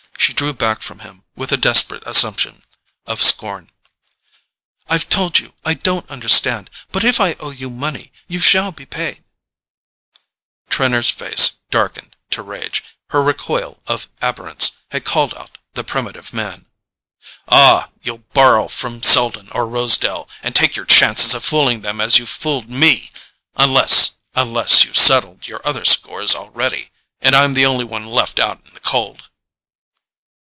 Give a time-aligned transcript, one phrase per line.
[0.17, 2.63] She drew back from him with a desperate assumption
[3.05, 3.69] of scorn.
[4.87, 9.23] "I've told you I don't understand—but if I owe you money you shall be paid——"
[10.69, 16.67] Trenor's face darkened to rage: her recoil of abhorrence had called out the primitive man.
[17.49, 22.69] "Ah—you'll borrow from Selden or Rosedale—and take your chances of fooling them as you've fooled
[22.69, 23.11] me!
[23.57, 28.79] Unless—unless you've settled your other scores already—and I'm the only one left out in the
[28.79, 29.27] cold!"